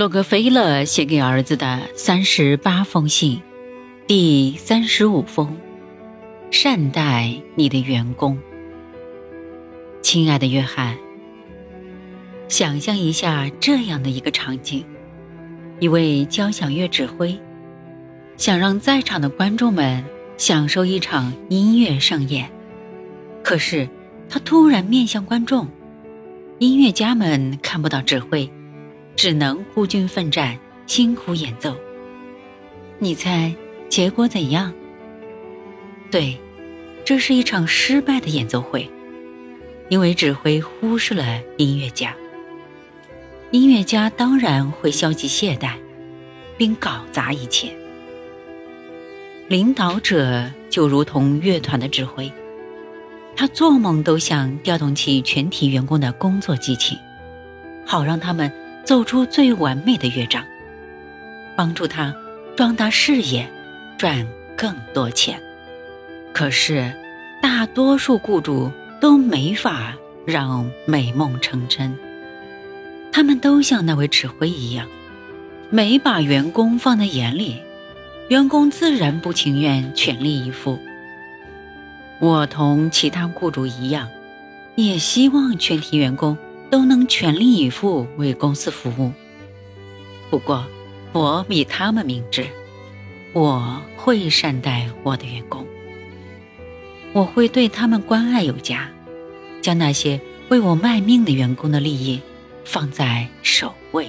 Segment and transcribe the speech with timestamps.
[0.00, 3.38] 洛克菲勒写给儿子的三十八封信，
[4.06, 5.54] 第三十五封：
[6.50, 8.38] 善待你的员工。
[10.00, 10.96] 亲爱的约翰，
[12.48, 14.86] 想象一下这样的一个场景：
[15.80, 17.38] 一位交响乐指挥
[18.38, 20.02] 想让在场的观众们
[20.38, 22.50] 享受一场音乐盛宴，
[23.44, 23.86] 可是
[24.30, 25.68] 他突然面向观众，
[26.58, 28.50] 音乐家们看不到指挥。
[29.20, 31.76] 只能孤军奋战，辛苦演奏。
[32.98, 33.54] 你猜
[33.90, 34.72] 结果怎样？
[36.10, 36.40] 对，
[37.04, 38.90] 这是一场失败的演奏会，
[39.90, 42.16] 因为指挥忽视了音乐家。
[43.50, 45.74] 音乐家当然会消极懈怠，
[46.56, 47.70] 并搞砸一切。
[49.48, 52.32] 领导者就如同乐团的指挥，
[53.36, 56.96] 他做梦都想调动起全体员工的工作激情，
[57.84, 58.50] 好让他们。
[58.84, 60.44] 奏出最完美的乐章，
[61.56, 62.14] 帮助他
[62.56, 63.48] 壮大事业，
[63.96, 65.40] 赚更多钱。
[66.32, 66.92] 可是，
[67.42, 69.94] 大多数雇主都没法
[70.26, 71.96] 让美梦成真。
[73.12, 74.86] 他们都像那位指挥一样，
[75.70, 77.60] 没把员工放在眼里，
[78.28, 80.78] 员工自然不情愿全力以赴。
[82.20, 84.08] 我同其他雇主一样，
[84.76, 86.36] 也希望全体员工。
[86.70, 89.12] 都能全力以赴为公司服务。
[90.30, 90.64] 不过，
[91.12, 92.46] 我比他们明智，
[93.32, 95.66] 我会善待我的员工，
[97.12, 98.88] 我会对他们关爱有加，
[99.60, 102.20] 将那些为我卖命的员工的利益
[102.64, 104.08] 放在首位。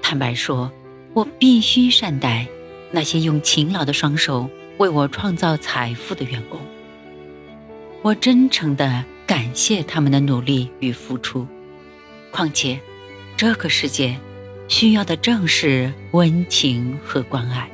[0.00, 0.70] 坦白说，
[1.14, 2.46] 我必须善待
[2.92, 6.60] 那些用勤劳的双手为我创造财富的员工。
[8.02, 9.04] 我真诚的。
[9.28, 11.46] 感谢他们的努力与付出。
[12.30, 12.80] 况且，
[13.36, 14.18] 这个世界
[14.68, 17.68] 需要的正是温情和关爱。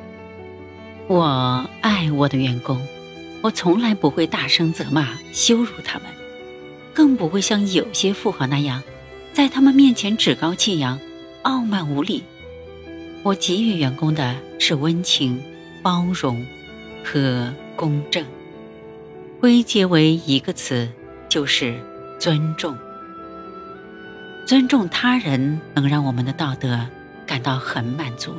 [1.06, 2.84] 我爱我的员工，
[3.40, 6.08] 我从来不会大声责骂、羞辱他们，
[6.92, 8.82] 更不会像有些富豪那样，
[9.32, 10.98] 在他们面前趾高气扬、
[11.42, 12.24] 傲慢无礼。
[13.22, 15.40] 我给予员工的是温情、
[15.84, 16.44] 包容
[17.04, 18.26] 和公正。
[19.38, 20.90] 归结为一个词。
[21.34, 21.74] 就是
[22.16, 22.78] 尊重，
[24.46, 26.86] 尊重他人能让我们的道德
[27.26, 28.36] 感到很满足，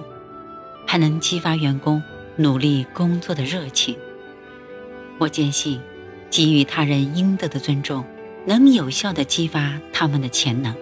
[0.87, 2.01] 还能激发员工
[2.37, 3.97] 努力工作的热情。
[5.17, 5.81] 我坚信，
[6.31, 8.05] 给予他人应得的尊重，
[8.45, 10.73] 能有效的激发他们的潜能。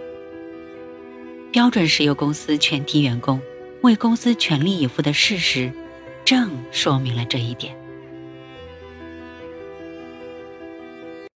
[1.52, 3.42] 标准石油公司全体员工
[3.82, 5.74] 为公司全力以赴的事实，
[6.24, 7.76] 正说明了这一点。